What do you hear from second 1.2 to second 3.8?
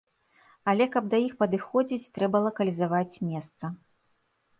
іх падыходзіць, трэба лакалізаваць месца.